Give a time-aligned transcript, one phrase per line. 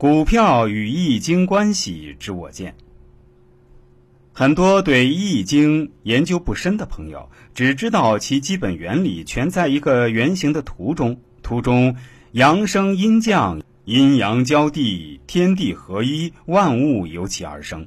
[0.00, 2.74] 股票与易经关系之我见。
[4.32, 11.94] 很多对易经研究不深的朋友，只知道其基本原理全在一个圆形的图中，图中
[12.32, 17.86] 阳生阴降，阴阳交替，天地合一，万物由其而生，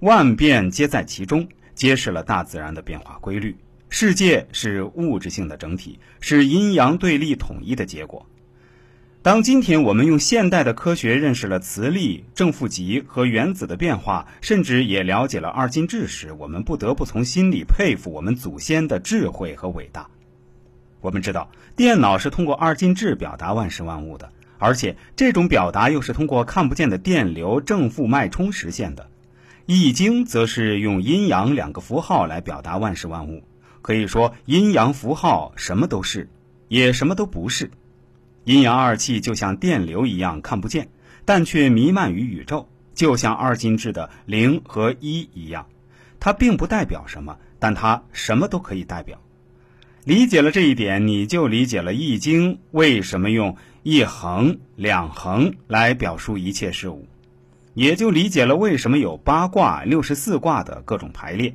[0.00, 3.56] 万变皆在其中，揭示了大自然的变化规律。
[3.88, 8.26] 世界是物质性的整体，是阴阳对立统一的结果。
[9.24, 20.06] 当今天我们用现代的科学认识了磁力、正负极和原子的变化，甚至也了解了二进制时，我们不得不从心里佩服我们祖先的智慧和伟大。
[21.00, 29.08] 我们知道，电脑是通过二进制表达万事万物的，而且这种表达又是通过看不见的电流正负脉冲实现的。
[29.64, 33.42] 易经则是用阴阳两个符号来表达万事万物，
[33.80, 36.28] 可以说阴阳符号什么都是，
[36.68, 37.70] 也什么都不是。
[38.44, 40.88] 阴阳二气就像电流一样看不见，
[41.24, 45.66] 但却弥漫于宇宙，就像二进制的零和一一样。
[46.20, 49.18] 它并不代表什么，但它什么都可以代表。
[50.04, 57.06] 理解了这一点，你就理解了《易经》为什么用一横、两横来表述一切事物，
[57.72, 61.50] 也就理解了为什么有八卦、六十四卦的各种排列。《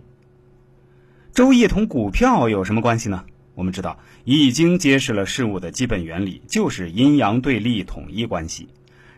[1.31, 3.23] 周易》同股票有什么关系呢？
[3.59, 8.69] 我们知道，《易经》揭示了事物的基本原理，就是阴阳对立统一关系。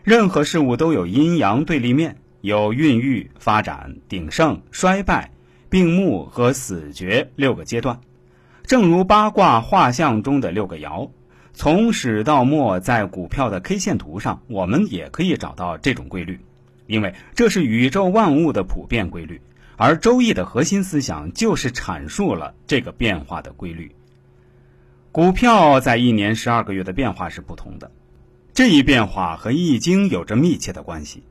[0.02, 5.30] 任何事物都有阴阳对立面，有孕育、发展、鼎盛、衰败、
[5.70, 8.00] 病木和死绝六个阶段。
[8.66, 11.10] 正如八卦画像中的六个爻，
[11.52, 16.40] 从始到末，在股票的 K 线图上，我们也可以找到这种规律，
[16.88, 19.40] 因为这是宇宙万物的普遍规律。
[19.76, 23.94] 而《周易》的核心思想就是阐述了这个变化的规律。
[25.12, 27.90] 股票在一年十二个月的变化是不同的，
[28.54, 31.22] 这一变化和《易经》有着密切的关系，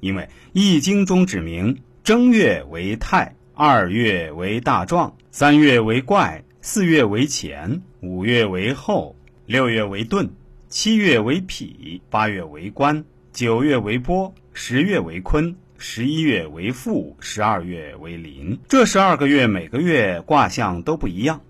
[0.00, 9.14] 因为《易经》中指明正月为泰，二月为大壮，三月为怪，四月为乾，五月为后，
[9.46, 10.28] 六月为遁，
[10.68, 18.58] 七月为否，八月为官，九月为波，十月为坤，十一月为父，十二月为临。
[18.66, 21.40] 这十二个月每个月卦象都不一样。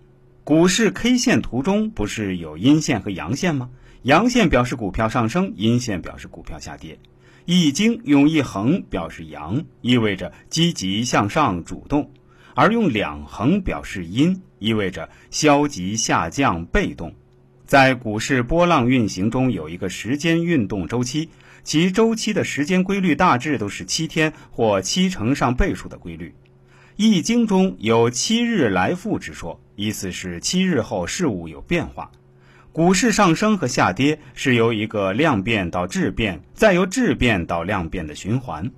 [0.48, 3.68] 股市 K 线图中不是有阴线和阳线吗？
[4.00, 6.98] 阳线表示股票上升，阴线表示股票下跌。
[7.44, 12.04] 易经用一横表示阳，意味着积极向上、主动；
[12.54, 17.14] 而用两横表示阴，意味着消极下降、被动。
[17.66, 21.28] 在股市波浪运行中，有一个时间运动周期，
[21.62, 26.34] 其周期的时间规律大致都是七天或七乘上倍数的规律。
[26.96, 29.60] 易经中有七日来复之说。
[29.78, 32.10] 意思是七日后事物有变化，
[32.72, 38.68] 股市上升和下跌是由一个量变到质变，再由质变到量变的循环。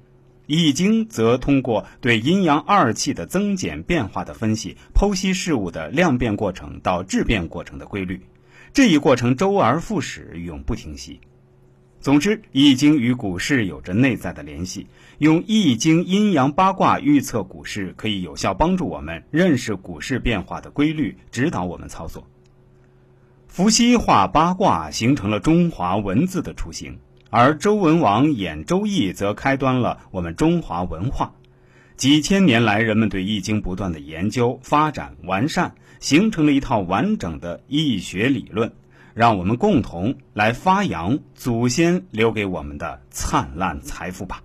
[0.45, 8.21] 易经则通过对阴阳二气的增减变化的分析，剖析事物的量变过程到质变过程的规律。
[8.75, 11.19] 这一过程周而复始，永不停息。
[12.01, 14.87] 总之，易经与股市有着内在的联系。
[15.19, 22.27] 用易经阴阳八卦预测股市，可以有效帮助我们认识股市变化的规律，指导我们操作。
[23.49, 26.95] 伏羲画八卦，形成了中华文字的雏形；
[27.29, 31.35] 而周文王演周易，则开端了我们中华文化。
[31.97, 38.73] 几千年来，人们对易经不断的研究、发展、完善，形成了一套完整的易学理论。
[39.15, 44.43] 让我们共同来发扬祖先留给我们的灿烂财富吧。